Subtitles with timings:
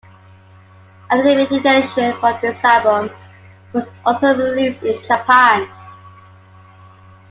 [1.11, 3.11] A limited edition of this album
[3.71, 5.69] was also released in Japan.